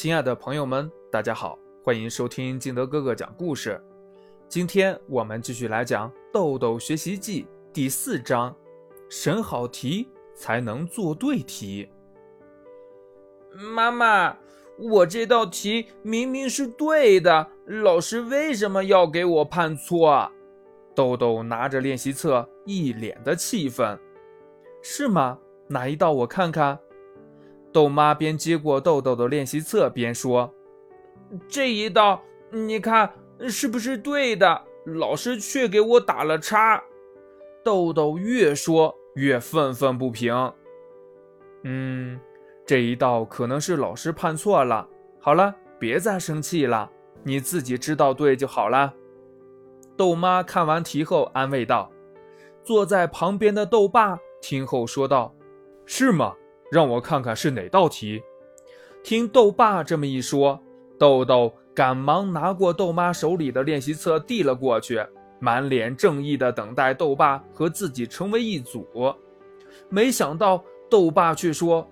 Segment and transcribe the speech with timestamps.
[0.00, 3.82] 亲爱的朋友们，大家好，欢迎收听金德哥哥讲故事。
[4.48, 7.42] 今天我们继续来讲《豆豆学习记》
[7.72, 8.54] 第四章：
[9.10, 11.88] 审好题才能做对题。
[13.74, 14.36] 妈妈，
[14.78, 20.30] 我这道题明明是对的，老师为什么要给我判错？
[20.94, 23.98] 豆豆拿着练习册，一脸的气愤。
[24.80, 25.40] 是吗？
[25.66, 26.12] 哪一道？
[26.12, 26.78] 我看看。
[27.72, 30.52] 豆妈边接过豆豆的练习册边说
[31.48, 33.12] ：“这一道，你看
[33.48, 34.62] 是不是对的？
[34.86, 36.82] 老师却给我打了叉。”
[37.62, 40.52] 豆豆越说越愤愤不平。
[41.64, 42.18] 嗯，
[42.64, 44.88] 这一道可能是老师判错了。
[45.20, 46.90] 好了，别再生气了，
[47.22, 48.94] 你自己知道对就好了。
[49.96, 51.90] 豆妈看完题后安慰道。
[52.64, 55.34] 坐在旁边的豆爸听后说道
[55.84, 56.34] ：“是吗？”
[56.70, 58.22] 让我看看是哪道题。
[59.02, 60.60] 听豆爸这么一说，
[60.98, 65.00] 豆豆赶忙拿过豆妈手里的练习册递了过去，
[65.38, 68.86] 满脸正义地等待豆爸和自己成为一组。
[69.88, 71.88] 没想到豆爸却说：“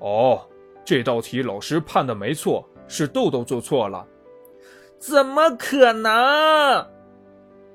[0.00, 0.40] 哦，
[0.84, 4.06] 这道题老师判的没错，是豆豆做错了。”
[4.98, 6.86] 怎么可能？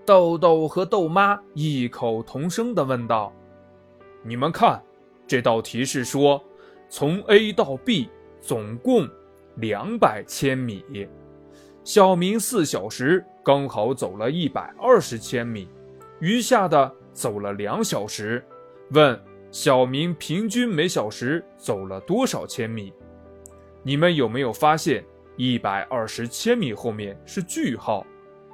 [0.05, 3.31] 豆豆和豆妈异口同声地问道
[4.21, 4.79] ：“你们看。”
[5.25, 6.43] 这道题是说，
[6.89, 8.09] 从 A 到 B
[8.41, 9.07] 总共
[9.55, 10.83] 两百千米，
[11.83, 15.67] 小明四小时刚好走了一百二十千米，
[16.19, 18.43] 余下的走了两小时。
[18.91, 22.93] 问小明平均每小时走了多少千米？
[23.81, 25.03] 你们有没有发现
[25.35, 28.05] 一百二十千米后面是句号？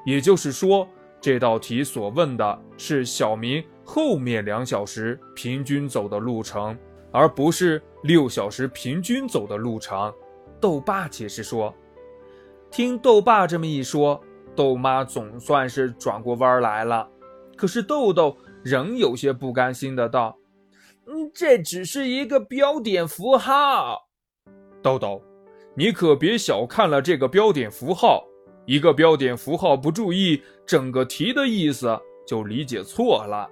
[0.06, 0.88] 也就是说，
[1.20, 3.64] 这道题所问的是小明。
[3.92, 6.78] 后面两小时平均走的路程，
[7.12, 10.14] 而不是六小时平均走的路程。
[10.62, 11.74] 豆爸解释说
[12.70, 14.22] ：“听豆爸这么一说，
[14.56, 17.10] 豆妈总算是转过弯来了。
[17.58, 20.38] 可是豆豆仍有些不甘心的道
[21.10, 24.08] ：‘嗯，这只是一个标点符号。’
[24.84, 25.20] 豆豆，
[25.74, 28.24] 你可别小看了这个标点符号。
[28.68, 33.50] 一个标点符号不注意，整个题的意思就理解错了。”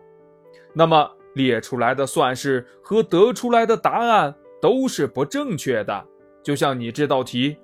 [0.74, 6.06] 那么列出来的算式和得出来的答案都是不正确的，
[6.44, 7.58] 就像你这道题。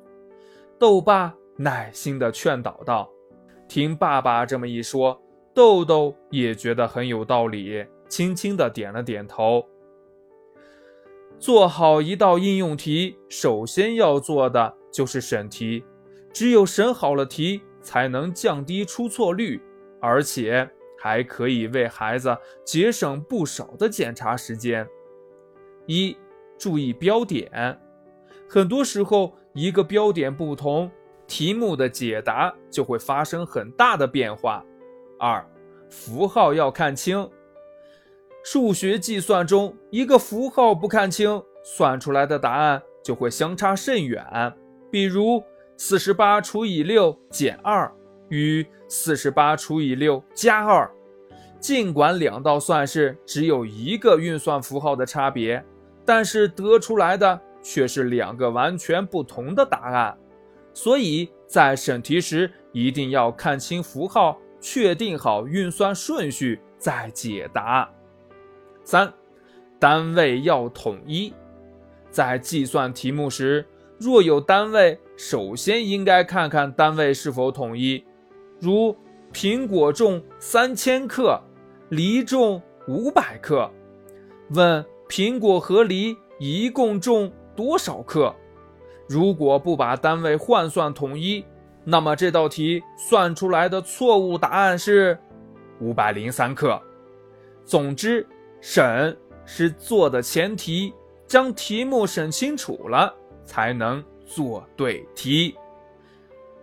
[0.79, 3.09] 豆爸耐心地劝导道
[3.67, 5.21] ：“听爸爸这么一说，
[5.53, 9.65] 豆豆也觉得很有道理，轻轻地点了点头。
[11.39, 15.83] 做好一道应用题，首先要做的就是审题，
[16.31, 19.61] 只有审好了题，才能降低出错率，
[19.99, 20.69] 而且。”
[21.03, 24.87] 还可以为孩子节省不少的检查时间。
[25.85, 26.15] 一、
[26.57, 27.77] 注意标点，
[28.47, 30.89] 很多时候一个标点不同，
[31.27, 34.63] 题目的解答就会发生很大的变化。
[35.19, 35.45] 二、
[35.89, 37.29] 符号要看清，
[38.41, 44.25] 数学计算中一个符号不看清，算出来的答案就会相差甚远。
[44.89, 45.43] 比如
[45.75, 47.93] 四十八除以六减二。
[48.29, 50.89] 与四十八除以六加二，
[51.59, 55.63] 尽管两道算式只有一个运算符号的差别，
[56.05, 60.17] 但是得出来的却是两个完全不同的答案。
[60.73, 67.89] 所以在审题时一定要看清符号，确定好运算顺序再解答。
[68.83, 69.13] 三，
[69.79, 71.31] 单位要统一，
[72.09, 73.65] 在计算题目时，
[73.99, 78.03] 若有单位，首先应该看看单位是否统一。
[78.59, 78.95] 如
[79.31, 81.39] 苹果重三千克，
[81.89, 83.69] 梨重五百克。
[84.49, 88.33] 问苹果和梨一共重多少克？
[89.07, 91.43] 如果不把单位换算统一，
[91.83, 95.17] 那么这道题算出来的错误答案是
[95.79, 96.81] 五百零三克。
[97.65, 98.25] 总之，
[98.61, 100.93] 审是做的前提，
[101.27, 105.55] 将题目审清楚了，才能做对题。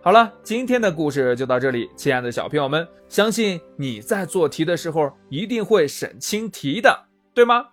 [0.03, 7.05] 好了，今天的故事就到这里，亲爱的小朋友们，相信你在做题的时候一定会审清题的，
[7.35, 7.67] 对吗？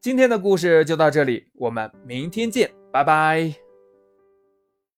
[0.00, 3.65] 今天的故事就到这里，我们明天见，拜拜。